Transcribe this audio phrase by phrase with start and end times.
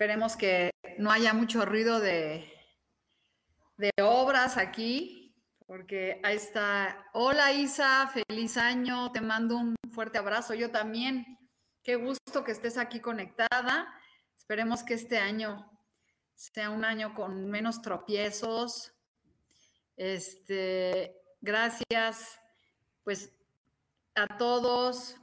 [0.00, 2.50] Esperemos que no haya mucho ruido de,
[3.76, 7.04] de obras aquí, porque ahí está.
[7.12, 10.54] Hola Isa, feliz año, te mando un fuerte abrazo.
[10.54, 11.38] Yo también.
[11.82, 13.92] Qué gusto que estés aquí conectada.
[14.38, 15.70] Esperemos que este año
[16.34, 18.94] sea un año con menos tropiezos.
[19.98, 22.40] Este, gracias,
[23.04, 23.34] pues,
[24.14, 25.16] a todos.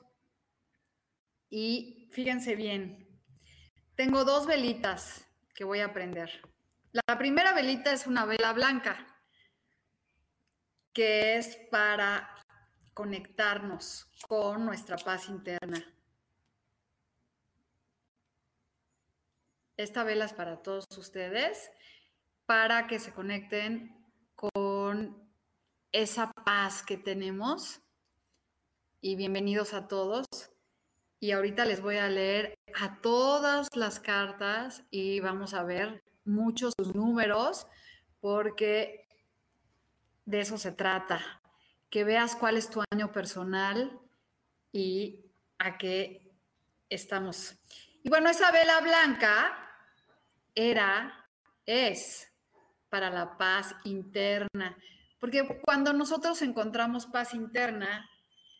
[1.50, 3.07] Y fíjense bien,
[3.98, 6.30] tengo dos velitas que voy a prender.
[6.92, 9.08] La primera velita es una vela blanca,
[10.94, 12.30] que es para
[12.94, 15.84] conectarnos con nuestra paz interna.
[19.78, 21.72] Esta vela es para todos ustedes,
[22.46, 23.96] para que se conecten
[24.36, 25.28] con
[25.92, 27.82] esa paz que tenemos.
[29.02, 30.28] Y bienvenidos a todos.
[31.20, 36.74] Y ahorita les voy a leer a todas las cartas y vamos a ver muchos
[36.94, 37.66] números
[38.20, 39.08] porque
[40.26, 41.42] de eso se trata.
[41.90, 44.00] Que veas cuál es tu año personal
[44.72, 45.26] y
[45.58, 46.30] a qué
[46.90, 47.56] estamos.
[48.04, 49.58] Y bueno, esa vela blanca
[50.54, 51.28] era,
[51.66, 52.32] es
[52.90, 54.78] para la paz interna,
[55.20, 58.08] porque cuando nosotros encontramos paz interna,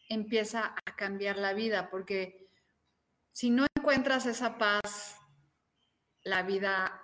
[0.10, 2.47] empieza a cambiar la vida, porque
[3.38, 5.16] si no encuentras esa paz,
[6.24, 7.04] la vida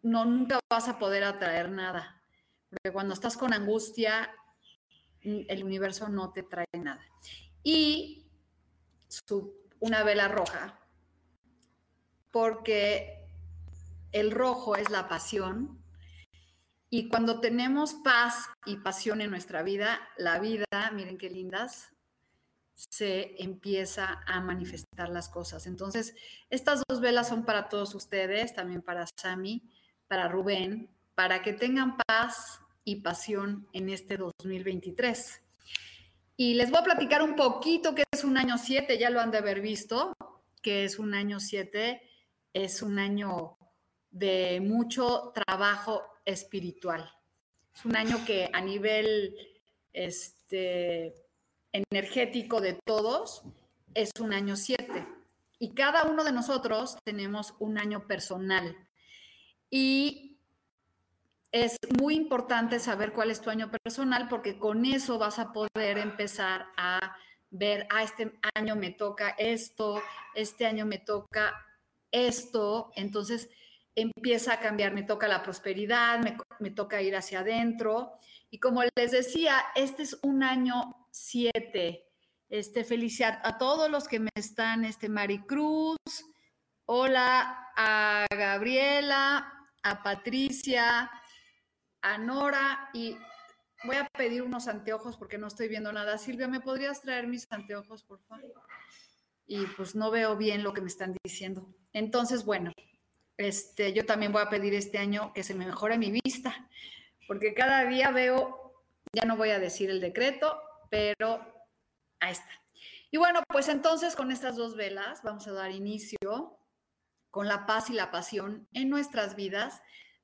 [0.00, 2.24] no nunca vas a poder atraer nada.
[2.70, 4.34] Porque cuando estás con angustia,
[5.20, 7.06] el universo no te trae nada.
[7.62, 8.26] Y
[9.80, 10.80] una vela roja,
[12.30, 13.28] porque
[14.12, 15.84] el rojo es la pasión.
[16.88, 20.64] Y cuando tenemos paz y pasión en nuestra vida, la vida,
[20.94, 21.94] miren qué lindas,
[22.76, 25.66] se empieza a manifestar las cosas.
[25.66, 26.14] Entonces,
[26.50, 29.62] estas dos velas son para todos ustedes, también para Sami,
[30.06, 35.42] para Rubén, para que tengan paz y pasión en este 2023.
[36.36, 39.30] Y les voy a platicar un poquito qué es un año 7, ya lo han
[39.30, 40.12] de haber visto,
[40.62, 42.02] que es un año 7,
[42.52, 43.56] es un año
[44.10, 47.10] de mucho trabajo espiritual.
[47.74, 49.34] Es un año que a nivel
[49.94, 51.25] este,
[51.90, 53.42] energético de todos
[53.94, 55.06] es un año 7.
[55.58, 58.76] Y cada uno de nosotros tenemos un año personal.
[59.70, 60.38] Y
[61.52, 65.98] es muy importante saber cuál es tu año personal porque con eso vas a poder
[65.98, 67.16] empezar a
[67.50, 70.02] ver, ah, este año me toca esto,
[70.34, 71.54] este año me toca
[72.10, 72.92] esto.
[72.94, 73.48] Entonces
[73.96, 76.20] empieza a cambiar, me toca la prosperidad,
[76.60, 78.12] me, toca ir hacia adentro.
[78.50, 82.04] Y como les decía, este es un año siete.
[82.48, 85.96] Este, felicidad a todos los que me están, este, Maricruz,
[86.84, 89.52] hola a Gabriela,
[89.82, 91.10] a Patricia,
[92.02, 93.16] a Nora y
[93.84, 96.18] voy a pedir unos anteojos porque no estoy viendo nada.
[96.18, 98.52] Silvia, ¿me podrías traer mis anteojos, por favor?
[99.46, 101.74] Y pues no veo bien lo que me están diciendo.
[101.92, 102.72] Entonces, bueno,
[103.36, 106.68] este, yo también voy a pedir este año que se me mejore mi vista,
[107.26, 110.60] porque cada día veo, ya no voy a decir el decreto,
[110.90, 111.40] pero
[112.20, 112.50] ahí está.
[113.10, 116.58] Y bueno, pues entonces con estas dos velas vamos a dar inicio
[117.30, 119.82] con la paz y la pasión en nuestras vidas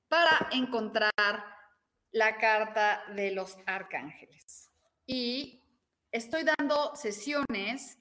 [0.08, 1.12] para encontrar
[2.10, 4.70] la carta de los arcángeles.
[5.06, 5.62] Y
[6.10, 7.98] estoy dando sesiones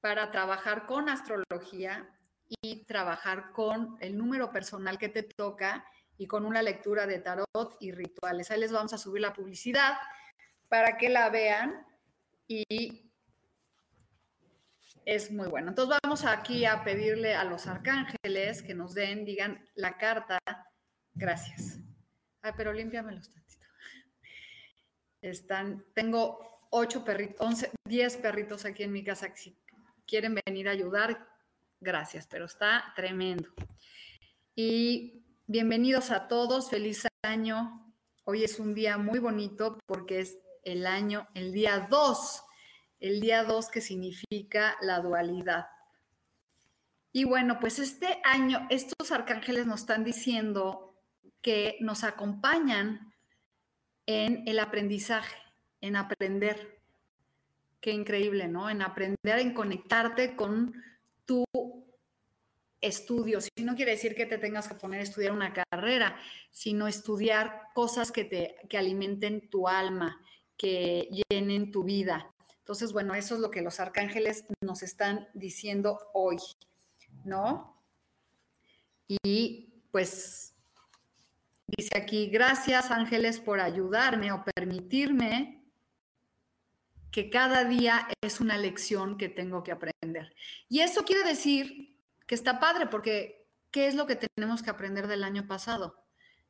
[0.00, 2.13] para trabajar con astrología
[2.48, 5.84] y trabajar con el número personal que te toca
[6.16, 8.50] y con una lectura de tarot y rituales.
[8.50, 9.94] Ahí les vamos a subir la publicidad
[10.68, 11.86] para que la vean
[12.46, 13.10] y
[15.04, 15.68] es muy bueno.
[15.68, 20.38] Entonces vamos aquí a pedirle a los arcángeles que nos den, digan la carta.
[21.14, 21.78] Gracias.
[22.42, 23.66] Ay, pero límpiamelos tantito.
[25.20, 29.58] Están, tengo ocho perritos, once, diez perritos aquí en mi casa que si
[30.06, 31.26] quieren venir a ayudar,
[31.84, 33.48] gracias, pero está tremendo.
[34.56, 37.94] Y bienvenidos a todos, feliz año.
[38.24, 42.44] Hoy es un día muy bonito porque es el año, el día 2
[43.04, 45.66] el día 2 que significa la dualidad.
[47.12, 50.96] Y bueno, pues este año estos arcángeles nos están diciendo
[51.42, 53.12] que nos acompañan
[54.06, 55.36] en el aprendizaje,
[55.82, 56.80] en aprender.
[57.82, 58.70] Qué increíble, ¿no?
[58.70, 60.82] En aprender, en conectarte con
[61.24, 61.44] tu
[62.80, 63.40] estudio.
[63.40, 66.16] Si no quiere decir que te tengas que poner a estudiar una carrera,
[66.50, 70.20] sino estudiar cosas que te que alimenten tu alma,
[70.56, 72.30] que llenen tu vida.
[72.58, 76.38] Entonces, bueno, eso es lo que los arcángeles nos están diciendo hoy,
[77.24, 77.82] ¿no?
[79.06, 80.54] Y pues
[81.66, 85.63] dice aquí, gracias ángeles por ayudarme o permitirme
[87.14, 90.34] que cada día es una lección que tengo que aprender.
[90.68, 91.96] Y eso quiere decir
[92.26, 96.02] que está padre, porque ¿qué es lo que tenemos que aprender del año pasado?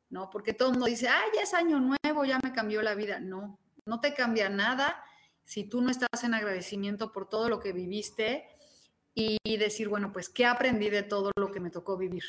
[0.09, 0.31] ¿No?
[0.31, 3.19] Porque todo el mundo dice, ay, ya es año nuevo, ya me cambió la vida.
[3.19, 5.03] No, no te cambia nada
[5.43, 8.47] si tú no estás en agradecimiento por todo lo que viviste
[9.13, 12.23] y decir, bueno, pues, ¿qué aprendí de todo lo que me tocó vivir?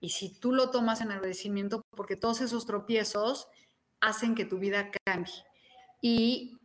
[0.00, 3.48] Y si tú lo tomas en agradecimiento, porque todos esos tropiezos
[4.00, 5.32] hacen que tu vida cambie.
[6.02, 6.58] Y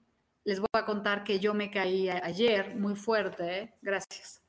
[0.44, 4.42] les voy a contar que yo me caí ayer muy fuerte, gracias.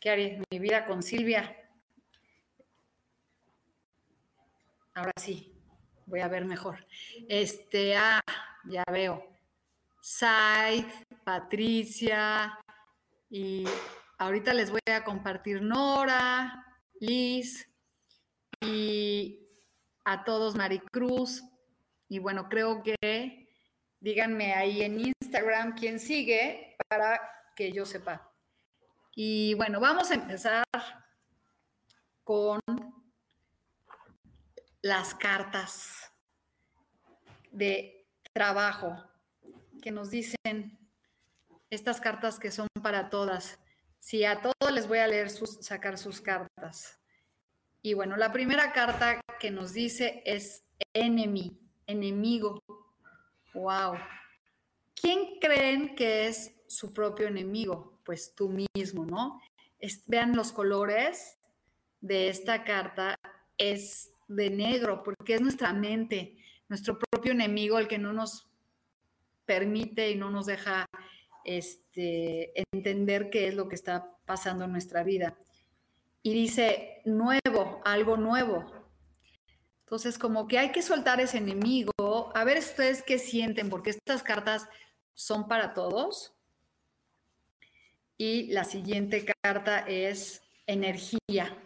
[0.00, 0.42] ¿Qué haré?
[0.50, 1.56] Mi vida con Silvia.
[4.94, 5.52] Ahora sí,
[6.06, 6.86] voy a ver mejor.
[7.28, 8.20] Este, ah,
[8.66, 9.26] ya veo.
[10.02, 10.84] Said,
[11.24, 12.58] Patricia,
[13.30, 13.64] y
[14.18, 16.66] ahorita les voy a compartir Nora,
[17.00, 17.66] Liz
[18.60, 19.48] y
[20.04, 21.42] a todos Maricruz.
[22.08, 23.43] Y bueno, creo que
[24.04, 27.18] díganme ahí en Instagram quién sigue para
[27.56, 28.30] que yo sepa.
[29.16, 30.62] Y bueno, vamos a empezar
[32.22, 32.60] con
[34.82, 36.12] las cartas
[37.50, 39.02] de trabajo
[39.80, 40.78] que nos dicen
[41.70, 43.58] estas cartas que son para todas.
[44.00, 47.00] Sí, a todos les voy a leer sus, sacar sus cartas.
[47.80, 50.62] Y bueno, la primera carta que nos dice es
[50.92, 52.60] enemy, enemigo.
[53.54, 53.94] Wow.
[54.94, 57.98] ¿Quién creen que es su propio enemigo?
[58.04, 59.40] Pues tú mismo, ¿no?
[60.06, 61.36] vean los colores
[62.00, 63.18] de esta carta.
[63.56, 66.36] Es de negro porque es nuestra mente,
[66.68, 68.48] nuestro propio enemigo, el que no nos
[69.44, 70.86] permite y no nos deja
[71.44, 75.36] este, entender qué es lo que está pasando en nuestra vida.
[76.22, 78.64] Y dice, nuevo, algo nuevo.
[79.94, 81.92] Entonces, como que hay que soltar ese enemigo.
[82.34, 84.68] A ver ustedes qué sienten, porque estas cartas
[85.12, 86.34] son para todos.
[88.18, 91.56] Y la siguiente carta es energía.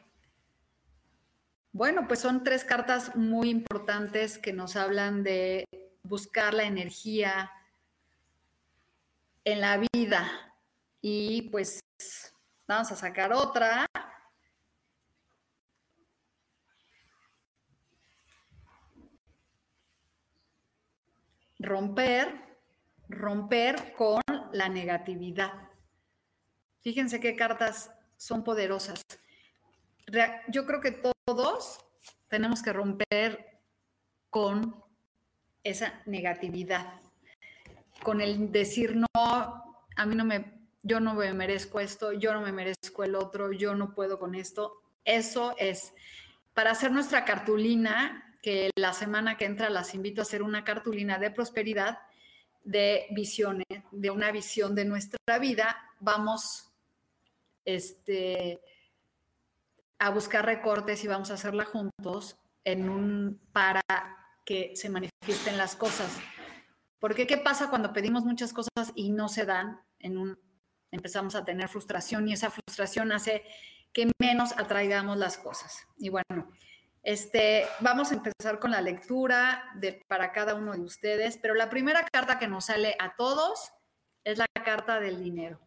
[1.73, 5.65] Bueno, pues son tres cartas muy importantes que nos hablan de
[6.03, 7.51] buscar la energía,
[9.43, 10.55] en la vida.
[11.01, 11.81] Y pues
[12.67, 13.87] vamos a sacar otra.
[21.59, 22.59] Romper,
[23.09, 24.23] romper con
[24.53, 25.71] la negatividad.
[26.81, 29.03] Fíjense qué cartas son poderosas.
[30.49, 30.93] Yo creo que
[31.27, 31.85] todos
[32.29, 33.61] tenemos que romper
[34.31, 34.83] con
[35.63, 37.01] esa negatividad
[38.03, 42.41] con el decir no, a mí no me, yo no me merezco esto, yo no
[42.41, 44.81] me merezco el otro, yo no puedo con esto.
[45.05, 45.93] Eso es
[46.55, 51.19] para hacer nuestra cartulina, que la semana que entra las invito a hacer una cartulina
[51.19, 51.99] de prosperidad,
[52.65, 55.77] de visiones, de una visión de nuestra vida.
[56.01, 56.71] Vamos
[57.65, 58.61] este,
[59.99, 63.81] a buscar recortes y vamos a hacerla juntos en un para
[64.45, 66.17] que se manifiesten las cosas.
[66.99, 69.81] Porque ¿qué pasa cuando pedimos muchas cosas y no se dan?
[69.99, 70.39] En un,
[70.91, 73.45] empezamos a tener frustración y esa frustración hace
[73.93, 75.87] que menos atraigamos las cosas.
[75.97, 76.51] Y bueno,
[77.09, 79.65] este, vamos a empezar con la lectura
[80.09, 83.73] para cada uno de ustedes, pero la primera carta que nos sale a todos
[84.25, 85.59] es la carta del dinero.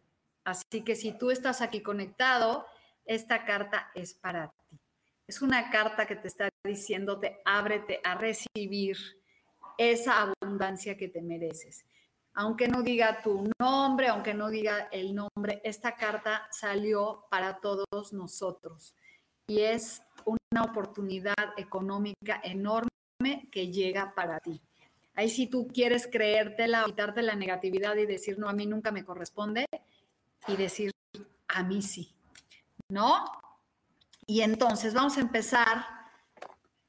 [0.44, 2.64] Así que si tú estás aquí conectado,
[3.04, 4.78] esta carta es para ti.
[5.26, 8.96] Es una carta que te está diciéndote, ábrete a recibir
[9.78, 11.84] esa abundancia que te mereces.
[12.34, 18.12] aunque no diga tu nombre, aunque no diga el nombre, esta carta salió para todos
[18.12, 18.94] nosotros
[19.52, 22.88] y es una oportunidad económica enorme
[23.50, 24.62] que llega para ti.
[25.14, 29.04] Ahí si tú quieres creértela, quitarte la negatividad y decir, no, a mí nunca me
[29.04, 29.66] corresponde,
[30.48, 30.90] y decir,
[31.48, 32.14] a mí sí,
[32.88, 33.26] ¿no?
[34.26, 35.84] Y entonces vamos a empezar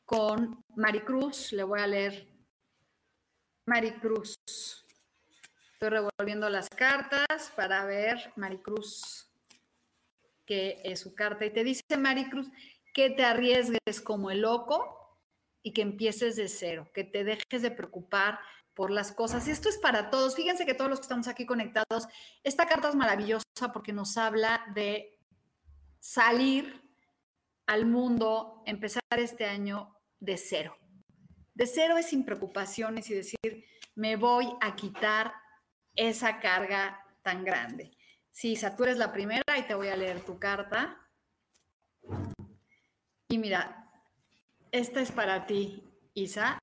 [0.05, 2.29] con Maricruz, le voy a leer
[3.65, 4.35] Maricruz.
[5.73, 9.27] Estoy revolviendo las cartas para ver Maricruz,
[10.45, 11.45] que es su carta.
[11.45, 12.49] Y te dice Maricruz
[12.93, 15.19] que te arriesgues como el loco
[15.63, 18.39] y que empieces de cero, que te dejes de preocupar
[18.73, 19.47] por las cosas.
[19.47, 20.35] Y esto es para todos.
[20.35, 22.07] Fíjense que todos los que estamos aquí conectados,
[22.43, 25.19] esta carta es maravillosa porque nos habla de
[25.99, 26.81] salir
[27.65, 30.77] al mundo, empezar este año de cero.
[31.53, 35.33] De cero es sin preocupaciones y decir, me voy a quitar
[35.95, 37.91] esa carga tan grande.
[38.33, 40.99] Sí, Isa, tú eres la primera y te voy a leer tu carta.
[43.29, 43.91] Y mira,
[44.71, 46.57] esta es para ti, Isa.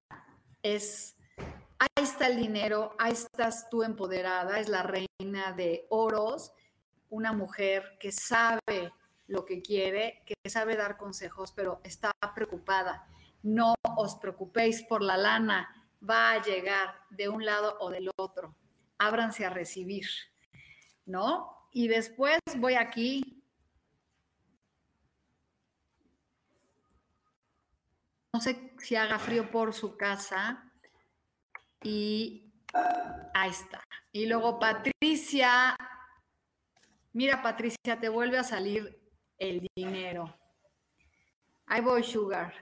[0.64, 1.16] Es,
[1.78, 6.52] ahí está el dinero, ahí estás tú empoderada, es la reina de oros,
[7.08, 8.92] una mujer que sabe
[9.28, 13.06] lo que quiere, que sabe dar consejos, pero está preocupada.
[13.44, 18.56] No os preocupéis por la lana, va a llegar de un lado o del otro.
[18.98, 20.06] Ábranse a recibir,
[21.06, 21.59] ¿no?
[21.72, 23.40] Y después voy aquí
[28.32, 30.72] no sé si haga frío por su casa.
[31.82, 32.52] Y
[33.34, 33.82] ahí está.
[34.12, 35.76] Y luego Patricia,
[37.12, 38.98] mira Patricia, te vuelve a salir
[39.38, 40.36] el dinero.
[41.66, 42.52] Ahí voy, Sugar.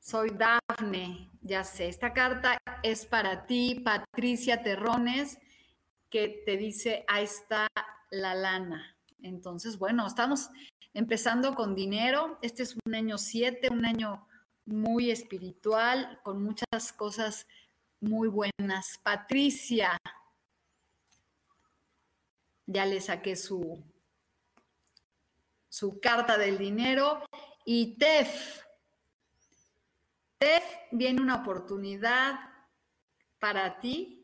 [0.00, 1.88] Soy Dafne, ya sé.
[1.88, 5.38] Esta carta es para ti, Patricia Terrones,
[6.12, 7.66] que te dice, ahí está
[8.10, 8.94] la lana.
[9.22, 10.50] Entonces, bueno, estamos
[10.92, 12.38] empezando con dinero.
[12.42, 14.28] Este es un año 7, un año
[14.66, 17.46] muy espiritual, con muchas cosas
[17.98, 18.98] muy buenas.
[19.02, 19.96] Patricia,
[22.66, 23.82] ya le saqué su,
[25.70, 27.24] su carta del dinero.
[27.64, 28.62] Y Tef,
[30.36, 32.38] Tef, viene una oportunidad
[33.38, 34.21] para ti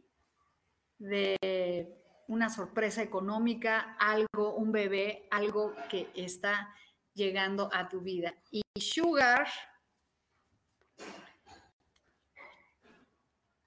[0.99, 1.95] de
[2.29, 6.75] una sorpresa económica, algo, un bebé, algo que está
[7.15, 8.35] llegando a tu vida.
[8.51, 9.49] Y Sugar,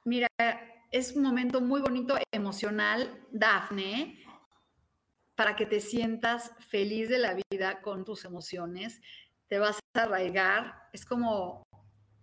[0.05, 0.27] mira,
[0.91, 4.23] es un momento muy bonito, emocional, Dafne,
[5.35, 9.01] para que te sientas feliz de la vida con tus emociones,
[9.47, 11.63] te vas a arraigar, es como,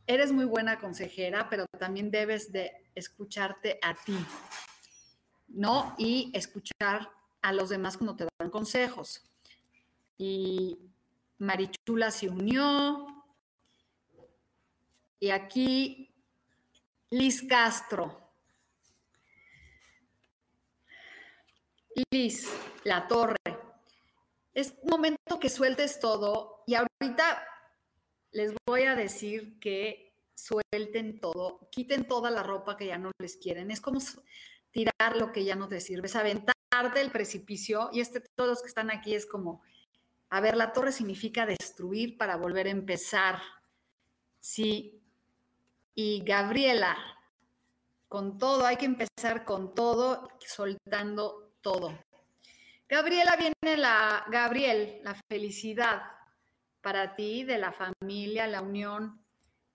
[0.07, 4.17] eres muy buena consejera, pero también debes de escucharte a ti.
[5.49, 5.95] ¿No?
[5.99, 7.11] Y escuchar
[7.43, 9.23] a los demás cuando te dan consejos.
[10.17, 10.78] Y
[11.38, 13.07] Marichula se unió.
[15.21, 16.14] Y aquí
[17.11, 18.28] Liz Castro.
[22.11, 22.49] Liz,
[22.85, 23.37] la torre.
[24.55, 27.45] Es momento que sueltes todo y ahorita
[28.33, 33.37] les voy a decir que suelten todo, quiten toda la ropa que ya no les
[33.37, 33.71] quieren.
[33.71, 34.00] Es como
[34.78, 37.90] tirar lo que ya no te sirve, es aventarte el precipicio.
[37.92, 39.61] Y este, todos los que están aquí es como,
[40.30, 43.40] a ver, la torre significa destruir para volver a empezar.
[44.38, 45.02] Sí.
[45.94, 46.97] Y Gabriela,
[48.06, 51.99] con todo, hay que empezar con todo, soltando todo.
[52.88, 56.02] Gabriela viene la, Gabriel, la felicidad
[56.80, 59.20] para ti, de la familia, la unión,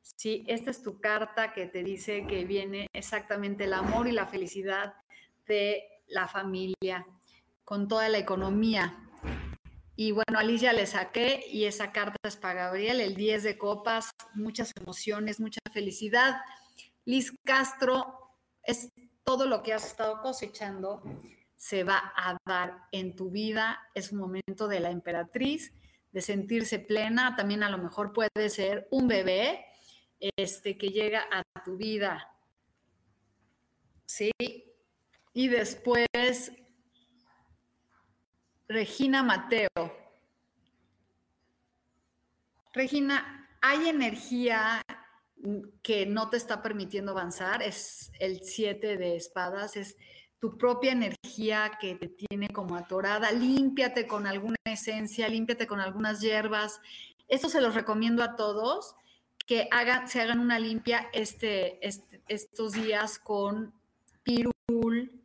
[0.03, 4.27] Sí, esta es tu carta que te dice que viene exactamente el amor y la
[4.27, 4.93] felicidad
[5.47, 7.07] de la familia
[7.63, 8.99] con toda la economía.
[9.95, 14.11] Y bueno, Alicia le saqué y esa carta es para Gabriel, el 10 de copas,
[14.33, 16.41] muchas emociones, mucha felicidad.
[17.05, 18.19] Liz Castro,
[18.63, 18.89] es
[19.23, 21.01] todo lo que has estado cosechando
[21.63, 23.79] se va a dar en tu vida.
[23.95, 25.71] Es un momento de la emperatriz,
[26.11, 27.37] de sentirse plena.
[27.37, 29.65] También a lo mejor puede ser un bebé
[30.37, 32.29] este, que llega a tu vida.
[34.05, 34.31] ¿Sí?
[35.33, 36.07] Y después,
[38.67, 39.69] Regina Mateo.
[42.73, 44.81] Regina, hay energía
[45.81, 49.97] que no te está permitiendo avanzar, es el siete de espadas, es
[50.39, 53.31] tu propia energía que te tiene como atorada.
[53.31, 56.81] Límpiate con alguna esencia, límpiate con algunas hierbas.
[57.27, 58.95] Esto se los recomiendo a todos
[59.45, 63.73] que hagan, se hagan una limpia este, este, estos días con
[64.23, 65.21] pirul,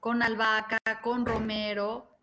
[0.00, 2.14] con albahaca, con romero,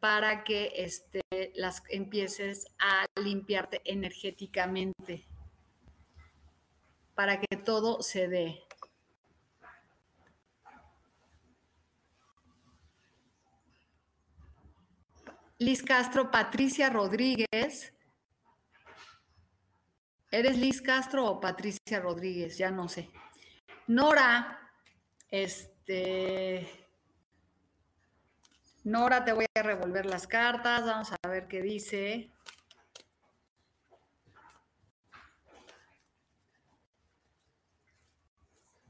[0.00, 1.22] para que este,
[1.54, 5.26] las empieces a limpiarte energéticamente,
[7.14, 8.62] para que todo se dé.
[15.58, 17.95] Liz Castro, Patricia Rodríguez.
[20.30, 22.58] ¿Eres Liz Castro o Patricia Rodríguez?
[22.58, 23.10] Ya no sé.
[23.86, 24.70] Nora,
[25.30, 26.68] este.
[28.84, 30.84] Nora, te voy a revolver las cartas.
[30.84, 32.30] Vamos a ver qué dice.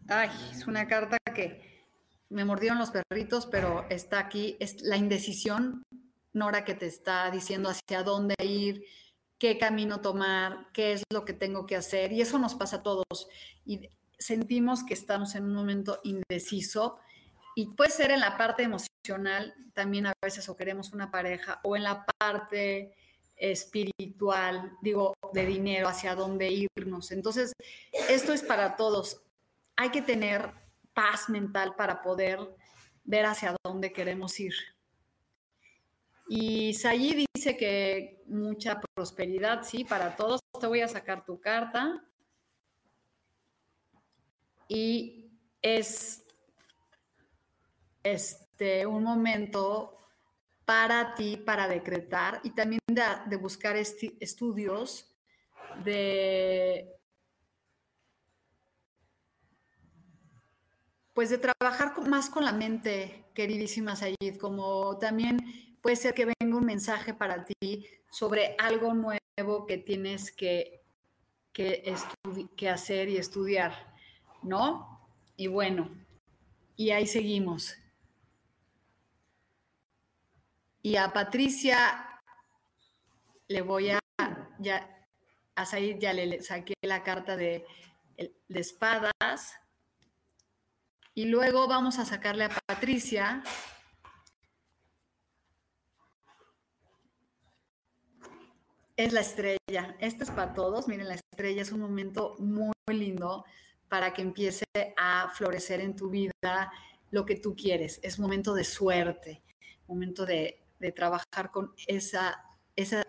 [0.09, 1.85] Ay, es una carta que
[2.29, 4.57] me mordieron los perritos, pero está aquí.
[4.61, 5.83] Es la indecisión
[6.37, 8.85] Nora que te está diciendo hacia dónde ir,
[9.39, 12.13] qué camino tomar, qué es lo que tengo que hacer.
[12.13, 13.29] Y eso nos pasa a todos.
[13.65, 13.89] Y
[14.19, 16.99] sentimos que estamos en un momento indeciso.
[17.55, 21.77] Y puede ser en la parte emocional, también a veces o queremos una pareja, o
[21.77, 22.95] en la parte
[23.37, 27.13] espiritual, digo, de dinero, hacia dónde irnos.
[27.13, 27.53] Entonces,
[28.09, 29.23] esto es para todos.
[29.77, 30.53] Hay que tener
[30.95, 32.39] paz mental para poder
[33.05, 34.55] ver hacia dónde queremos ir.
[36.29, 40.41] Y Sayid dice que mucha prosperidad, sí, para todos.
[40.59, 42.03] Te voy a sacar tu carta.
[44.69, 46.25] Y es
[48.03, 49.97] este, un momento
[50.65, 55.13] para ti, para decretar y también de, buscar estudios
[55.85, 56.93] de
[61.15, 65.39] pues de trabajar más con la mente, queridísima Sayid, como también
[65.81, 70.83] puede ser que un mensaje para ti sobre algo nuevo que tienes que,
[71.53, 71.95] que,
[72.57, 73.95] que hacer y estudiar,
[74.43, 75.09] ¿no?
[75.37, 75.91] Y bueno,
[76.77, 77.77] y ahí seguimos.
[80.83, 82.23] Y a Patricia
[83.49, 83.99] le voy a,
[84.59, 85.07] ya,
[85.55, 87.67] a salir, ya le saqué la carta de,
[88.17, 89.59] de espadas.
[91.15, 93.43] Y luego vamos a sacarle a Patricia
[98.97, 99.97] es la estrella.
[100.01, 100.89] Esta es para todos.
[100.89, 103.45] Miren, la estrella es un momento muy, lindo
[103.89, 104.65] para que empiece
[104.97, 106.33] a florecer en tu vida
[107.11, 107.99] lo que tú quieres.
[108.03, 109.43] Es momento de suerte,
[109.89, 110.63] momento de,
[110.95, 112.45] trabajar con esa,
[112.77, 113.05] esa,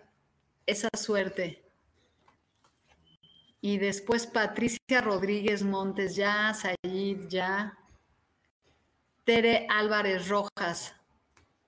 [0.66, 1.62] esa suerte.
[3.60, 7.78] Y después Patricia Rodríguez Montes, ya, Sayid, ya.
[9.24, 10.94] Tere Álvarez Rojas,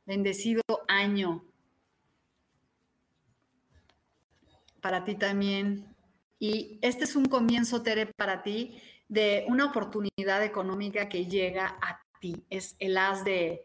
[0.05, 1.50] bendecido año.
[4.81, 5.95] Para ti también.
[6.39, 12.01] Y este es un comienzo, Tere, para ti de una oportunidad económica que llega a
[12.21, 12.45] ti.
[12.49, 13.63] Es el haz de,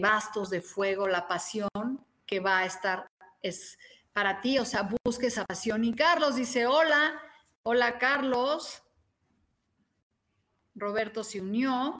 [0.00, 1.70] bastos, de fuego, la pasión
[2.26, 3.08] que va a estar,
[3.40, 3.78] es
[4.12, 5.84] para ti, o sea, busque esa pasión.
[5.84, 7.20] Y Carlos dice, hola,
[7.62, 8.82] hola Carlos.
[10.74, 11.98] Roberto se unió.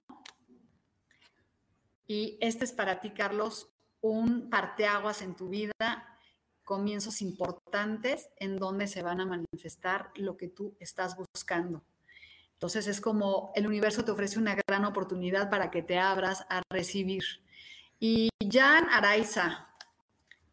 [2.07, 6.08] Y este es para ti, Carlos, un parteaguas en tu vida
[6.69, 11.83] comienzos importantes en donde se van a manifestar lo que tú estás buscando.
[12.53, 16.61] Entonces es como el universo te ofrece una gran oportunidad para que te abras a
[16.71, 17.25] recibir.
[17.99, 19.71] Y Jan Araiza,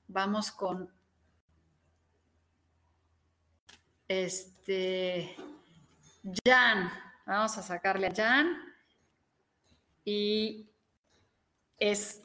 [0.07, 0.89] vamos con
[4.07, 5.35] este
[6.47, 6.91] Jan,
[7.25, 8.55] vamos a sacarle a Jan
[10.05, 10.69] y
[11.77, 12.24] es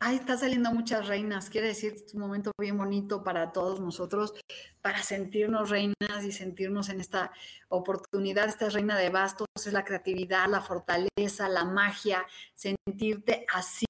[0.00, 3.80] ay, está saliendo muchas reinas, quiere decir que es un momento bien bonito para todos
[3.80, 4.32] nosotros,
[4.80, 7.32] para sentirnos reinas y sentirnos en esta
[7.68, 8.48] oportunidad.
[8.48, 13.86] Esta reina de bastos es la creatividad, la fortaleza, la magia, sentirte así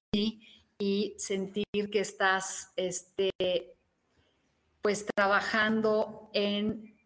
[0.79, 3.31] y sentir que estás, este,
[4.81, 6.97] pues trabajando en,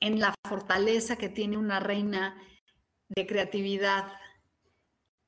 [0.00, 2.36] en la fortaleza que tiene una reina
[3.08, 4.12] de creatividad.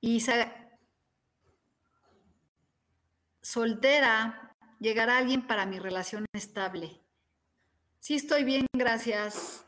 [0.01, 0.21] Y
[3.43, 7.01] soltera, llegará alguien para mi relación estable.
[7.99, 9.65] Sí estoy bien, gracias.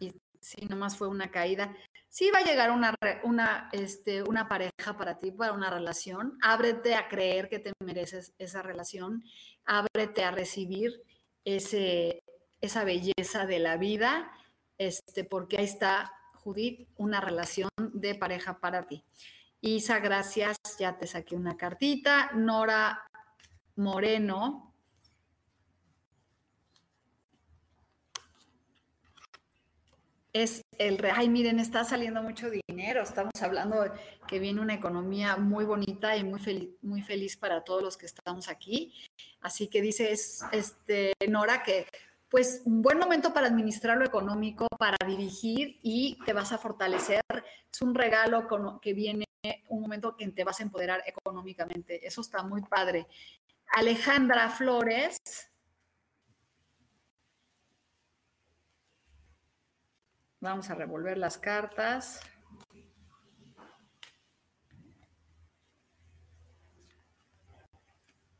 [0.00, 1.74] Y sí, nomás fue una caída.
[2.08, 6.38] Sí va a llegar una, una, este, una pareja para ti, para una relación.
[6.42, 9.24] Ábrete a creer que te mereces esa relación.
[9.64, 11.02] Ábrete a recibir
[11.44, 12.22] ese,
[12.60, 14.30] esa belleza de la vida,
[14.78, 19.04] este, porque ahí está, Judith, una relación de pareja para ti.
[19.66, 22.30] Isa, gracias, ya te saqué una cartita.
[22.34, 23.02] Nora
[23.76, 24.74] Moreno.
[30.34, 33.90] Es el, ay, miren, está saliendo mucho dinero, estamos hablando
[34.28, 38.04] que viene una economía muy bonita y muy feliz, muy feliz para todos los que
[38.04, 38.92] estamos aquí.
[39.40, 41.86] Así que dice este, Nora que
[42.28, 47.22] pues un buen momento para administrar lo económico, para dirigir y te vas a fortalecer.
[47.72, 48.46] Es un regalo
[48.82, 49.24] que viene,
[49.68, 52.06] un momento que te vas a empoderar económicamente.
[52.06, 53.06] Eso está muy padre.
[53.74, 55.18] Alejandra Flores.
[60.40, 62.20] Vamos a revolver las cartas.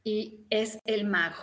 [0.02, 1.42] Y es el mago.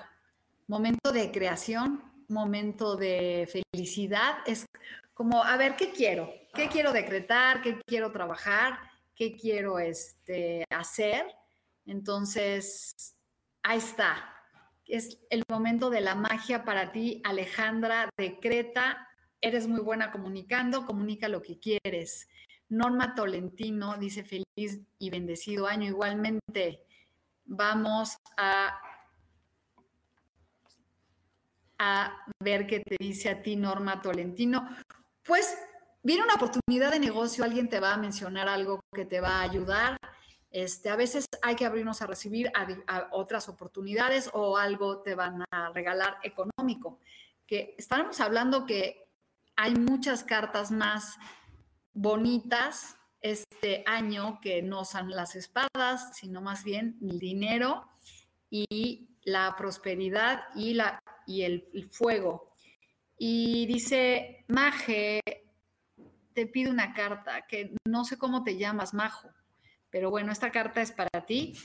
[0.67, 4.38] Momento de creación, momento de felicidad.
[4.45, 4.67] Es
[5.15, 6.32] como, a ver, ¿qué quiero?
[6.54, 7.63] ¿Qué quiero decretar?
[7.63, 8.90] ¿Qué quiero trabajar?
[9.21, 11.27] ¿Qué quiero este, hacer?
[11.86, 12.91] Entonces,
[13.62, 14.34] ahí está.
[14.88, 18.10] Es el momento de la magia para ti, Alejandra.
[18.17, 19.07] Decreta,
[19.39, 22.27] eres muy buena comunicando, comunica lo que quieres.
[22.67, 26.88] Norma Tolentino dice feliz y bendecido año igualmente.
[27.45, 28.75] Vamos a
[31.77, 34.67] a ver qué te dice a ti Norma Tolentino.
[35.23, 35.55] Pues
[36.03, 39.41] viene una oportunidad de negocio, alguien te va a mencionar algo que te va a
[39.41, 39.97] ayudar.
[40.49, 42.51] Este, a veces hay que abrirnos a recibir
[43.11, 46.99] otras oportunidades o algo te van a regalar económico.
[47.45, 49.07] Que estábamos hablando que
[49.55, 51.17] hay muchas cartas más
[51.93, 57.87] bonitas este año que no son las espadas, sino más bien el dinero
[58.49, 62.51] y la prosperidad y la y el, fuego.
[63.17, 65.21] Y dice, Maje,
[66.34, 69.30] te pido una carta, que no sé cómo te llamas, Majo,
[69.89, 71.58] pero bueno, esta carta es para ti.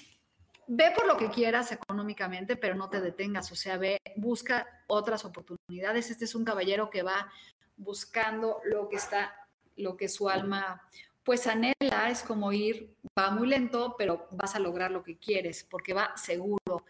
[0.69, 5.25] Ve por lo que quieras económicamente, pero no te detengas, o sea, ve, busca otras
[5.25, 6.11] oportunidades.
[6.11, 7.31] Este es un caballero que va
[7.77, 9.35] buscando lo que está,
[9.77, 10.83] lo que su alma
[11.27, 15.67] pues anhela, es como ir, va muy lento, pero vas a lograr lo que quieres,
[15.69, 16.85] porque va seguro.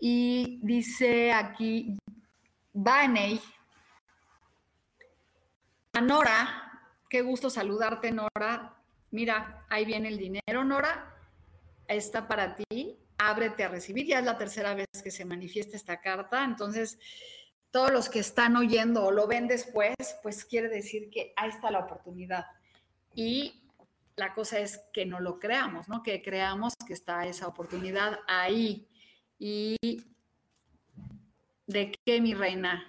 [0.00, 1.94] Y dice aquí
[2.72, 3.38] Baney,
[5.92, 6.63] a Nora,
[7.14, 8.74] qué gusto saludarte, Nora.
[9.12, 11.14] Mira, ahí viene el dinero, Nora.
[11.86, 12.98] Está para ti.
[13.18, 14.04] Ábrete a recibir.
[14.04, 16.42] Ya es la tercera vez que se manifiesta esta carta.
[16.42, 16.98] Entonces,
[17.70, 21.70] todos los que están oyendo o lo ven después, pues quiere decir que ahí está
[21.70, 22.46] la oportunidad.
[23.14, 23.62] Y
[24.16, 26.02] la cosa es que no lo creamos, ¿no?
[26.02, 28.88] Que creamos que está esa oportunidad ahí.
[29.38, 29.76] Y
[31.68, 32.84] ¿De qué, mi reina?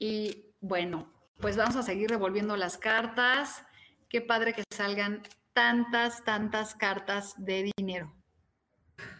[0.00, 1.11] Y bueno,
[1.42, 3.64] pues vamos a seguir revolviendo las cartas.
[4.08, 8.14] Qué padre que salgan tantas, tantas cartas de dinero.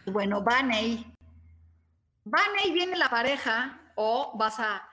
[0.05, 1.13] Bueno, Baney.
[2.23, 4.87] Baney viene la pareja o vas a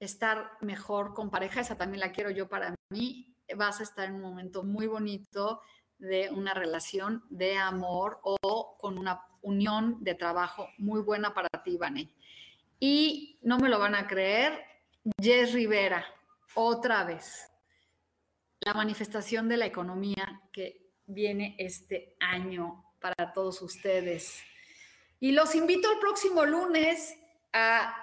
[0.00, 1.60] estar mejor con pareja.
[1.60, 3.36] Esa también la quiero yo para mí.
[3.54, 5.60] Vas a estar en un momento muy bonito
[5.98, 11.76] de una relación de amor o con una unión de trabajo muy buena para ti,
[11.76, 12.10] Baney.
[12.78, 14.64] Y no me lo van a creer,
[15.20, 16.06] Jess Rivera,
[16.54, 17.50] otra vez,
[18.60, 24.42] la manifestación de la economía que viene este año para todos ustedes.
[25.18, 27.16] Y los invito el próximo lunes
[27.52, 27.94] a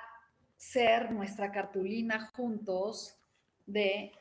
[0.55, 3.15] ser nuestra cartulina juntos
[3.65, 4.11] de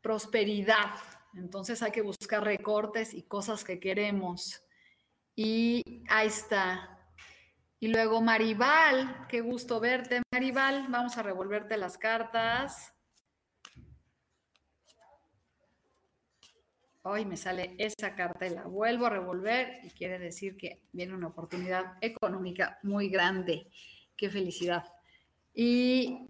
[0.00, 0.94] prosperidad.
[1.34, 4.62] Entonces hay que buscar recortes y cosas que queremos.
[5.34, 6.95] Y ahí está,
[7.78, 10.86] y luego Maribal, qué gusto verte, Maribal.
[10.88, 12.94] Vamos a revolverte las cartas.
[17.02, 21.28] Hoy me sale esa carta la vuelvo a revolver y quiere decir que viene una
[21.28, 23.70] oportunidad económica muy grande.
[24.16, 24.84] Qué felicidad.
[25.54, 26.26] Y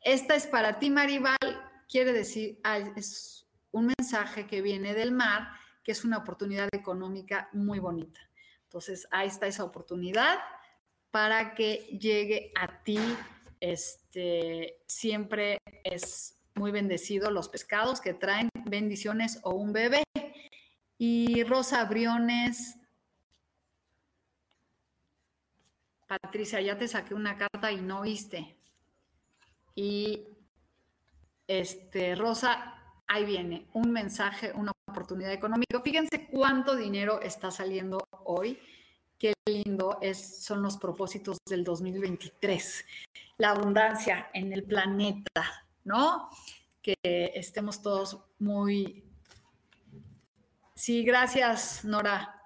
[0.00, 1.36] esta es para ti, Maribal.
[1.88, 5.48] Quiere decir, ah, es un mensaje que viene del mar,
[5.82, 8.20] que es una oportunidad económica muy bonita.
[8.62, 10.38] Entonces, ahí está esa oportunidad
[11.10, 12.98] para que llegue a ti.
[13.60, 20.02] Este, siempre es muy bendecido los pescados que traen bendiciones o un bebé.
[20.98, 22.76] Y Rosa Briones,
[26.06, 28.56] Patricia, ya te saqué una carta y no viste.
[29.74, 30.26] Y
[31.46, 32.74] este, Rosa,
[33.06, 35.80] ahí viene un mensaje, una oportunidad económica.
[35.80, 38.58] Fíjense cuánto dinero está saliendo hoy
[39.20, 42.86] qué lindo son los propósitos del 2023.
[43.36, 46.30] La abundancia en el planeta, ¿no?
[46.82, 49.04] Que estemos todos muy...
[50.74, 52.42] Sí, gracias, Nora.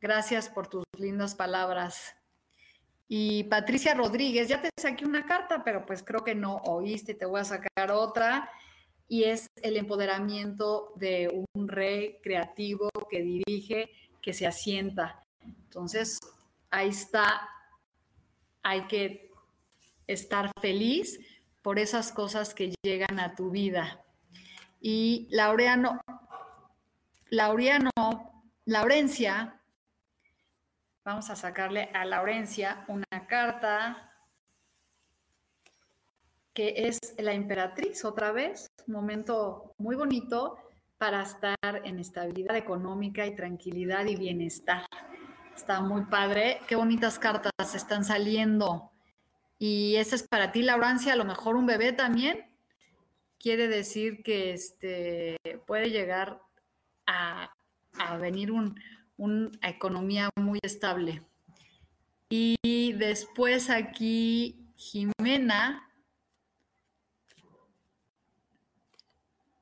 [0.00, 2.14] Gracias por tus lindas palabras.
[3.08, 7.26] Y Patricia Rodríguez, ya te saqué una carta, pero pues creo que no oíste, te
[7.26, 8.48] voy a sacar otra.
[9.08, 13.90] Y es el empoderamiento de un rey creativo que dirige,
[14.22, 15.23] que se asienta.
[15.44, 16.18] Entonces,
[16.70, 17.48] ahí está,
[18.62, 19.30] hay que
[20.06, 21.18] estar feliz
[21.62, 24.04] por esas cosas que llegan a tu vida.
[24.80, 26.00] Y Laureano,
[27.30, 27.90] Laureano,
[28.66, 29.60] Laurencia,
[31.04, 34.10] vamos a sacarle a Laurencia una carta
[36.52, 40.56] que es la emperatriz otra vez, un momento muy bonito
[40.98, 44.86] para estar en estabilidad económica y tranquilidad y bienestar.
[45.56, 48.90] Está muy padre, qué bonitas cartas están saliendo.
[49.58, 52.44] Y esa es para ti, Laurencia, a lo mejor un bebé también.
[53.38, 56.42] Quiere decir que este, puede llegar
[57.06, 57.50] a,
[58.20, 61.22] venir una economía muy estable.
[62.28, 65.88] Y después aquí Jimena.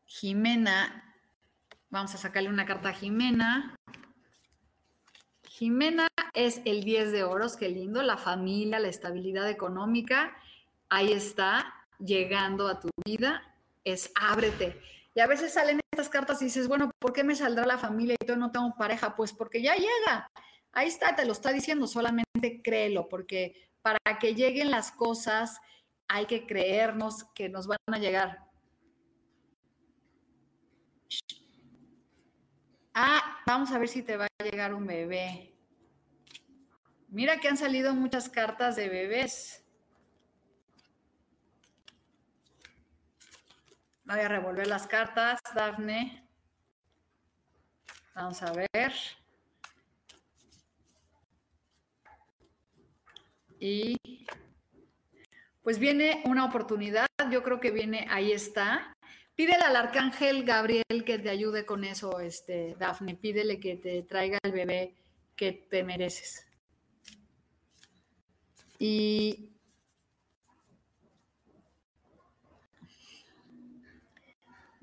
[0.07, 1.17] Jimena,
[1.91, 3.77] vamos a sacarle una carta a Jimena.
[5.53, 10.35] Jimena es el 10 de oros, qué lindo, la familia, la estabilidad económica,
[10.89, 14.81] ahí está, llegando a tu vida, es ábrete.
[15.15, 18.17] Y a veces salen estas cartas y dices, bueno, ¿por qué me saldrá la familia
[18.19, 19.15] y yo no tengo pareja?
[19.15, 20.27] Pues porque ya llega.
[20.73, 25.61] Ahí está, te lo está diciendo, solamente créelo, porque para que lleguen las cosas
[26.09, 28.39] hay que creernos que nos van a llegar.
[32.95, 35.55] Ah, vamos a ver si te va a llegar un bebé.
[37.09, 39.65] Mira que han salido muchas cartas de bebés.
[44.05, 46.29] Voy a revolver las cartas, Dafne.
[48.15, 48.93] Vamos a ver.
[53.59, 53.97] Y
[55.63, 58.92] pues viene una oportunidad, yo creo que viene, ahí está.
[59.35, 63.15] Pídele al arcángel Gabriel que te ayude con eso, este, Dafne.
[63.15, 64.95] Pídele que te traiga el bebé
[65.37, 66.47] que te mereces.
[68.79, 69.49] Y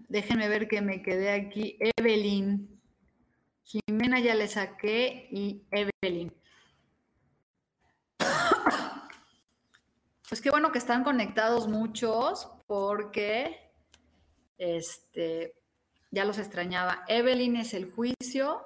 [0.08, 1.78] déjenme ver que me quedé aquí.
[1.98, 2.82] Evelyn.
[3.64, 6.34] Jimena ya le saqué y Evelyn.
[10.28, 13.69] Pues qué bueno que están conectados muchos porque
[14.60, 15.56] este
[16.12, 17.04] ya los extrañaba.
[17.08, 18.64] Evelyn es el juicio,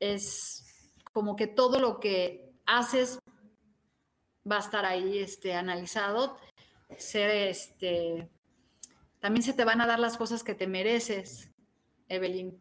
[0.00, 0.64] es
[1.12, 3.18] como que todo lo que haces
[4.50, 6.38] va a estar ahí este, analizado.
[6.96, 8.28] Ser, este,
[9.20, 11.50] también se te van a dar las cosas que te mereces,
[12.08, 12.58] Evelyn.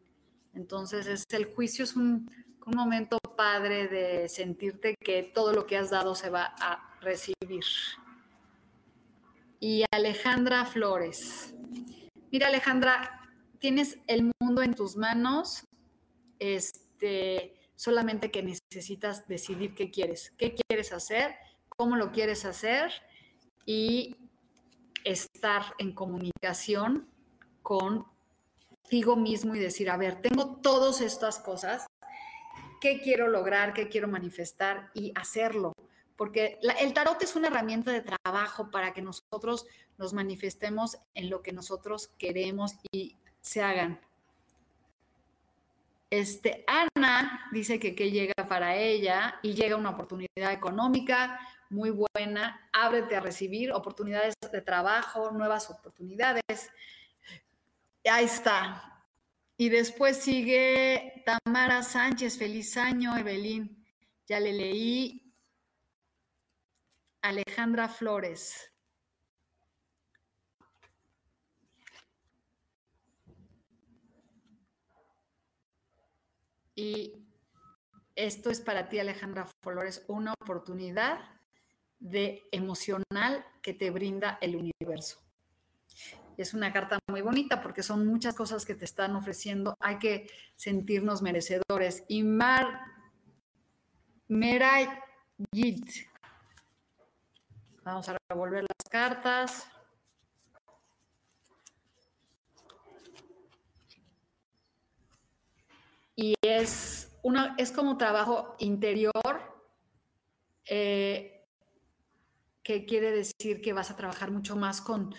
[0.54, 2.30] Entonces, es, el juicio es un,
[2.66, 7.64] un momento padre de sentirte que todo lo que has dado se va a recibir.
[9.60, 11.54] Y Alejandra Flores.
[12.32, 15.66] Mira, Alejandra, tienes el mundo en tus manos.
[16.40, 21.36] Este, solamente que necesitas decidir qué quieres, qué quieres hacer
[21.82, 22.92] cómo lo quieres hacer
[23.66, 24.16] y
[25.04, 27.08] estar en comunicación
[27.64, 31.88] contigo mismo y decir, a ver, tengo todas estas cosas,
[32.82, 33.74] ¿qué quiero lograr?
[33.74, 34.92] ¿Qué quiero manifestar?
[34.94, 35.74] Y hacerlo.
[36.22, 39.66] Porque el tarot es una herramienta de trabajo para que nosotros
[39.98, 44.00] nos manifestemos en lo que nosotros queremos y se hagan.
[46.12, 51.40] Este, Ana dice que, que llega para ella y llega una oportunidad económica,
[51.72, 56.70] muy buena, ábrete a recibir oportunidades de trabajo, nuevas oportunidades.
[58.06, 59.04] Ahí está.
[59.58, 63.84] Y después sigue Tamara Sánchez, feliz año, Evelyn.
[64.28, 65.31] Ya le leí.
[67.22, 68.72] Alejandra Flores.
[76.76, 77.14] Y
[78.16, 81.20] esto es para ti, Alejandra Flores, una oportunidad
[82.00, 85.22] de emocional que te brinda el universo.
[86.38, 89.76] Es una carta muy bonita porque son muchas cosas que te están ofreciendo.
[89.80, 92.04] Hay que sentirnos merecedores.
[92.08, 92.82] Y Mar
[94.28, 96.11] Merayit.
[97.84, 99.68] Vamos a revolver las cartas.
[106.16, 109.12] Y es, una, es como trabajo interior.
[110.66, 111.44] Eh,
[112.64, 115.16] que quiere decir que vas a trabajar mucho más con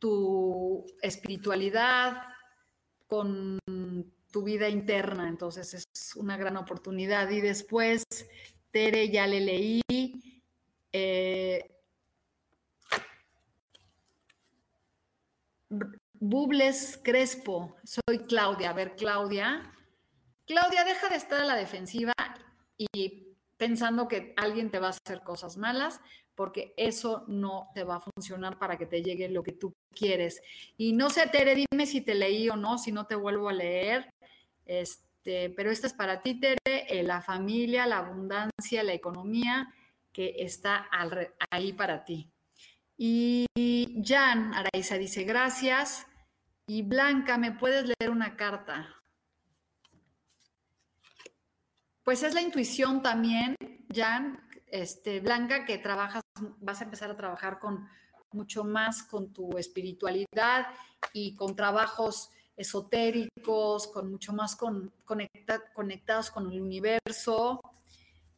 [0.00, 2.22] tu espiritualidad,
[3.06, 3.58] con
[4.32, 5.28] tu vida interna.
[5.28, 7.30] Entonces es una gran oportunidad.
[7.30, 8.02] Y después,
[8.72, 9.82] Tere, ya le leí.
[10.92, 11.71] Eh,
[16.14, 18.70] Bubles Crespo, soy Claudia.
[18.70, 19.72] A ver, Claudia.
[20.46, 22.12] Claudia, deja de estar a la defensiva
[22.76, 26.00] y pensando que alguien te va a hacer cosas malas,
[26.34, 30.42] porque eso no te va a funcionar para que te llegue lo que tú quieres.
[30.76, 33.52] Y no sé, Tere, dime si te leí o no, si no te vuelvo a
[33.52, 34.12] leer.
[34.66, 39.72] Este, pero esta es para ti, Tere, eh, la familia, la abundancia, la economía
[40.12, 40.88] que está
[41.50, 42.31] ahí para ti.
[42.96, 43.46] Y
[44.04, 46.06] Jan Araiza dice, gracias.
[46.66, 49.02] Y Blanca, ¿me puedes leer una carta?
[52.04, 53.54] Pues es la intuición también,
[53.94, 56.22] Jan, este, Blanca, que trabajas,
[56.60, 57.88] vas a empezar a trabajar con
[58.32, 60.66] mucho más con tu espiritualidad
[61.12, 67.60] y con trabajos esotéricos, con mucho más con, conectados con el universo.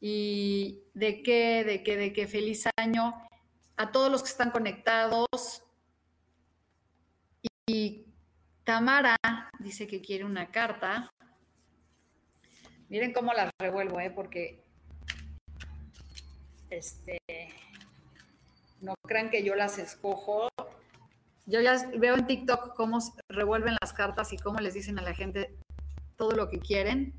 [0.00, 3.14] Y de qué, de qué, de qué feliz año
[3.76, 5.62] a todos los que están conectados.
[7.66, 8.06] Y
[8.64, 9.16] Tamara
[9.58, 11.10] dice que quiere una carta.
[12.88, 14.10] Miren cómo las revuelvo, ¿eh?
[14.10, 14.62] porque
[16.70, 17.18] este,
[18.80, 20.48] no crean que yo las escojo.
[21.46, 25.14] Yo ya veo en TikTok cómo revuelven las cartas y cómo les dicen a la
[25.14, 25.56] gente
[26.16, 27.12] todo lo que quieren.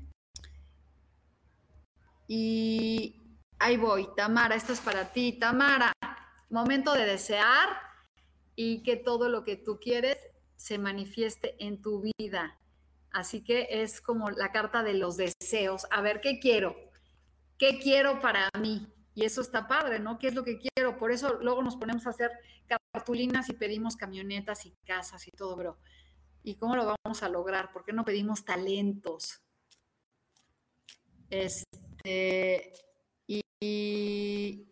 [2.28, 3.20] Y
[3.58, 5.32] ahí voy, Tamara, esto es para ti.
[5.32, 5.92] Tamara,
[6.50, 7.68] momento de desear
[8.54, 10.16] y que todo lo que tú quieres
[10.56, 12.58] se manifieste en tu vida.
[13.10, 15.86] Así que es como la carta de los deseos.
[15.90, 16.76] A ver, ¿qué quiero?
[17.58, 18.92] ¿Qué quiero para mí?
[19.14, 20.18] Y eso está padre, ¿no?
[20.18, 20.98] ¿Qué es lo que quiero?
[20.98, 22.30] Por eso luego nos ponemos a hacer
[22.92, 25.78] cartulinas y pedimos camionetas y casas y todo, bro.
[26.42, 27.72] ¿Y cómo lo vamos a lograr?
[27.72, 29.40] ¿Por qué no pedimos talentos?
[31.30, 32.72] Este,
[33.26, 34.68] y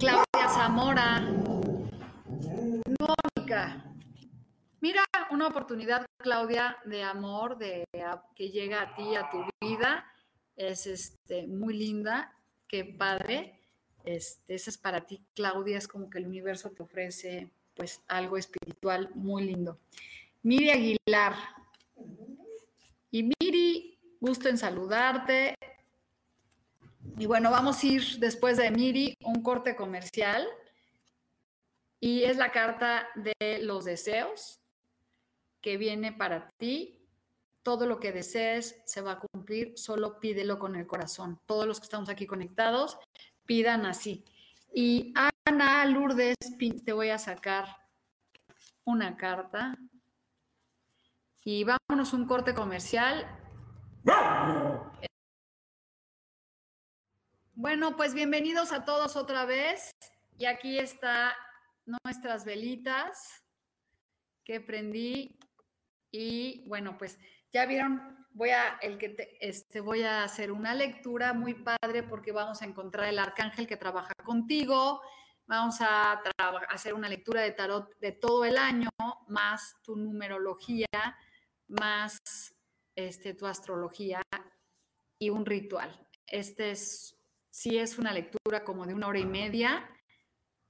[0.00, 1.20] Claudia Zamora,
[2.98, 3.84] Mónica.
[4.80, 7.84] Mira, una oportunidad, Claudia, de amor, de
[8.34, 10.10] que llega a ti, a tu vida.
[10.56, 12.34] Es este, muy linda
[12.66, 13.60] qué padre.
[14.02, 18.38] Este, esa es para ti, Claudia, es como que el universo te ofrece pues algo
[18.38, 19.78] espiritual muy lindo.
[20.42, 21.34] Miri Aguilar.
[23.10, 25.54] Y Miri, gusto en saludarte.
[27.18, 30.46] Y bueno, vamos a ir después de Miri, un corte comercial.
[32.00, 34.60] Y es la carta de los deseos
[35.60, 37.00] que viene para ti
[37.62, 41.40] todo lo que desees se va a cumplir, solo pídelo con el corazón.
[41.46, 42.98] Todos los que estamos aquí conectados,
[43.44, 44.24] pidan así.
[44.72, 45.12] Y
[45.44, 46.36] Ana Lourdes,
[46.84, 47.66] te voy a sacar
[48.84, 49.76] una carta.
[51.44, 53.26] Y vámonos un corte comercial.
[57.62, 59.90] Bueno, pues bienvenidos a todos otra vez.
[60.38, 61.36] Y aquí está
[61.84, 63.44] nuestras velitas
[64.46, 65.38] que prendí.
[66.10, 67.18] Y bueno, pues
[67.52, 72.32] ya vieron, voy a, el que este, voy a hacer una lectura muy padre porque
[72.32, 75.02] vamos a encontrar el arcángel que trabaja contigo.
[75.44, 76.12] Vamos a
[76.70, 78.88] hacer una lectura de tarot de todo el año,
[79.28, 80.88] más tu numerología,
[81.68, 82.16] más
[82.94, 84.22] este, tu astrología
[85.18, 86.08] y un ritual.
[86.26, 87.19] Este es,
[87.50, 89.88] sí es una lectura como de una hora y media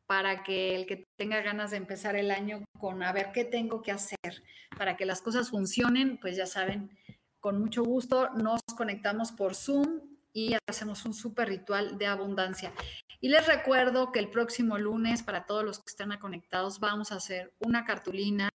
[0.06, 3.80] para que el que tenga ganas de empezar el año con a ver qué tengo
[3.80, 4.42] que hacer
[4.76, 6.90] para que las cosas funcionen, pues ya saben,
[7.38, 10.00] con mucho gusto nos conectamos por Zoom
[10.32, 12.72] y hacemos un súper ritual de abundancia.
[13.20, 17.16] Y les recuerdo que el próximo lunes, para todos los que están conectados, vamos a
[17.16, 18.48] hacer una cartulina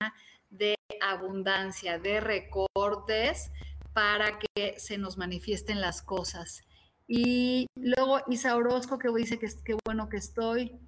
[0.50, 3.50] de abundancia, de recortes,
[3.92, 6.64] para que se nos manifiesten las cosas.
[7.06, 10.80] Y luego Isa Orozco, que dice que qué bueno que estoy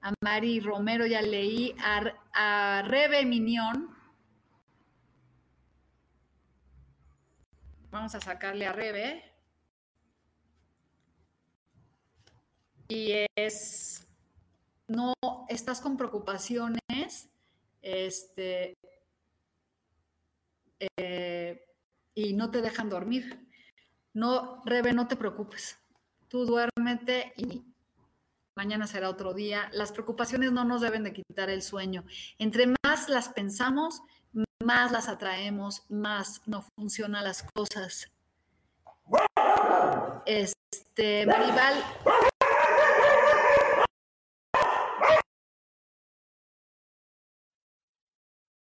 [0.00, 3.96] a Mari Romero ya leí, a, Rebe Minión.
[7.90, 9.24] Vamos a sacarle a Rebe.
[12.88, 14.06] Y es,
[14.88, 15.14] no,
[15.48, 17.28] estás con preocupaciones,
[17.80, 18.76] este,
[20.98, 21.64] eh,
[22.14, 23.51] y no te dejan dormir.
[24.14, 25.78] No, Rebe, no te preocupes.
[26.28, 27.64] Tú duérmete y
[28.56, 29.70] mañana será otro día.
[29.72, 32.04] Las preocupaciones no nos deben de quitar el sueño.
[32.38, 34.02] Entre más las pensamos,
[34.62, 38.10] más las atraemos, más no funcionan las cosas.
[40.26, 41.82] Este, Maribal.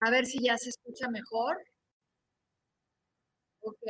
[0.00, 1.56] A ver si ya se escucha mejor.
[3.60, 3.82] Ok,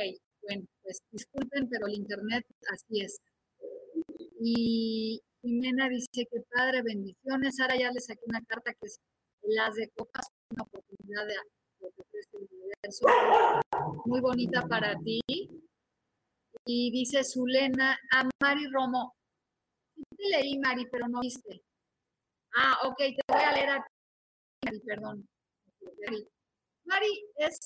[0.47, 3.17] bueno, pues disculpen, pero el internet así es.
[4.39, 7.55] Y Jimena dice que padre, bendiciones.
[7.55, 8.99] Sara ya le saqué una carta que es
[9.41, 11.35] las de copas, una oportunidad de,
[11.83, 13.05] el universo
[14.05, 15.21] muy bonita para ti.
[16.65, 19.15] Y dice Zulena, a Mari Romo,
[19.95, 21.61] te leí Mari, pero no viste.
[22.55, 23.85] Ah, ok, te voy a leer a
[24.65, 25.27] Mari, perdón.
[26.85, 27.59] Mari, es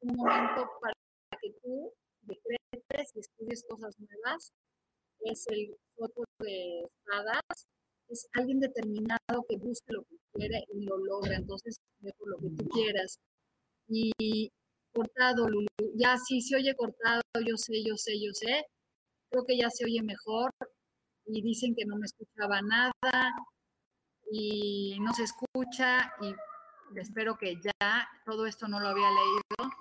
[0.00, 0.94] un momento para
[1.40, 1.92] que tú
[2.26, 4.52] decretes y estudies cosas nuevas.
[5.20, 7.66] Es el foto de espadas.
[8.08, 11.36] Es alguien determinado que busque lo que quiere y lo logra.
[11.36, 13.18] Entonces, dejo lo que tú quieras.
[13.88, 14.50] Y
[14.92, 15.66] cortado, Lulu.
[15.94, 18.64] Ya sí se oye cortado, yo sé, yo sé, yo sé.
[19.30, 20.50] Creo que ya se oye mejor.
[21.26, 23.32] Y dicen que no me escuchaba nada
[24.30, 26.34] y no se escucha y
[26.98, 29.72] espero que ya todo esto no lo había leído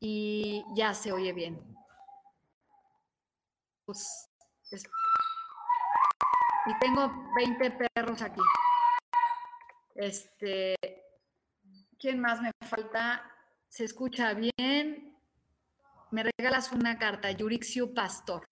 [0.00, 1.60] y ya se oye bien.
[3.84, 4.28] Pues,
[6.66, 8.40] y tengo 20 perros aquí.
[9.94, 10.76] Este,
[11.98, 13.22] ¿quién más me falta?
[13.68, 15.16] ¿Se escucha bien?
[16.10, 18.48] Me regalas una carta, Yurixio Pastor.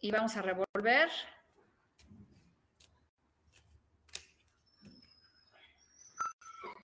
[0.00, 1.10] Y vamos a revolver.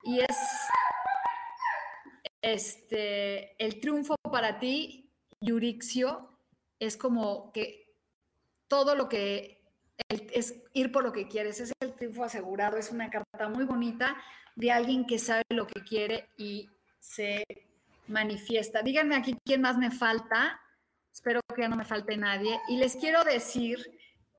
[0.04, 0.36] Y es
[2.42, 5.10] este, el triunfo para ti,
[5.40, 6.38] Yurixio,
[6.78, 7.94] es como que
[8.68, 9.58] todo lo que
[10.08, 14.16] es ir por lo que quieres, es el triunfo asegurado, es una carta muy bonita
[14.54, 16.68] de alguien que sabe lo que quiere y
[17.00, 17.44] se
[18.06, 18.82] manifiesta.
[18.82, 20.60] Díganme aquí quién más me falta,
[21.12, 23.78] espero que ya no me falte nadie, y les quiero decir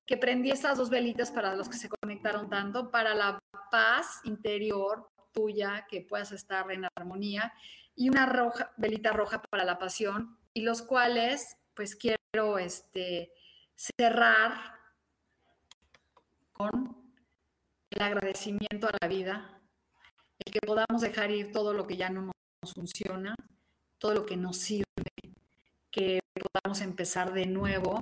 [0.06, 3.38] que prendí estas dos velitas para los que se conectaron tanto, para la
[3.70, 7.54] paz interior tuya, que puedas estar en armonía,
[8.00, 13.34] y una roja, velita roja para la pasión, y los cuales, pues quiero este,
[13.76, 14.54] cerrar
[16.54, 17.14] con
[17.90, 19.62] el agradecimiento a la vida,
[20.46, 22.32] el que podamos dejar ir todo lo que ya no
[22.62, 23.36] nos funciona,
[23.98, 24.86] todo lo que nos sirve,
[25.92, 26.22] que
[26.54, 28.00] podamos empezar de nuevo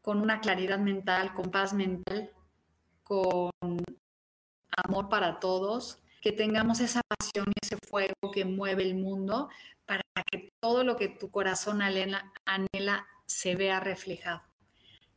[0.00, 2.30] con una claridad mental, con paz mental,
[3.02, 3.50] con
[4.86, 9.48] amor para todos que tengamos esa pasión y ese fuego que mueve el mundo
[9.86, 14.42] para que todo lo que tu corazón anhela, se vea reflejado.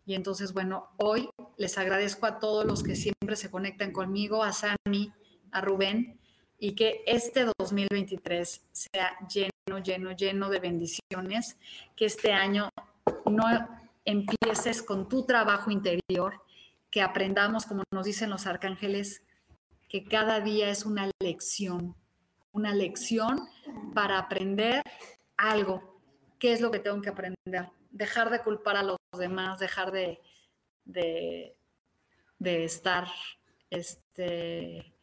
[0.05, 4.51] Y entonces, bueno, hoy les agradezco a todos los que siempre se conectan conmigo, a
[4.51, 5.11] Sami,
[5.51, 6.19] a Rubén,
[6.59, 11.57] y que este 2023 sea lleno, lleno, lleno de bendiciones,
[11.95, 12.69] que este año
[13.25, 13.45] no
[14.05, 16.41] empieces con tu trabajo interior,
[16.89, 19.23] que aprendamos, como nos dicen los arcángeles,
[19.93, 21.95] que cada día es una lección,
[22.51, 23.47] una lección
[23.93, 24.81] para aprender
[25.37, 26.01] algo.
[26.39, 27.69] ¿Qué es lo que tengo que aprender?
[27.91, 30.19] Dejar de culpar a los demás, dejar de,
[30.83, 31.55] de,
[32.39, 33.07] estar
[33.69, 34.95] este,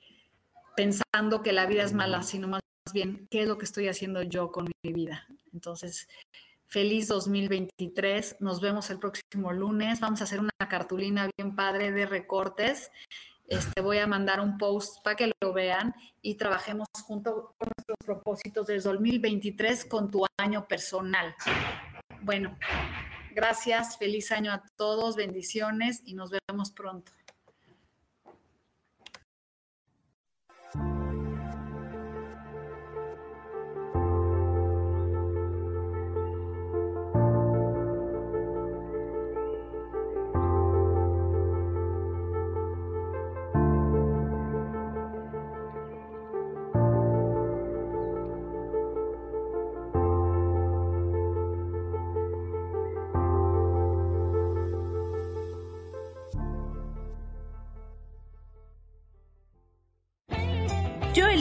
[0.74, 2.60] pensando que la vida es mala, sino más
[2.92, 5.24] bien qué es lo que estoy haciendo yo con mi vida.
[5.52, 6.08] Entonces,
[6.66, 8.38] feliz 2023.
[8.40, 10.00] Nos vemos el próximo lunes.
[10.00, 12.90] Vamos a hacer una cartulina bien padre de recortes
[13.50, 15.92] este, voy a mandar un post para que lo vean
[16.22, 21.34] y trabajemos junto con nuestros propósitos del 2023 con tu año personal.
[22.22, 22.56] Bueno,
[23.34, 27.10] gracias, feliz año a todos, bendiciones y nos vemos pronto.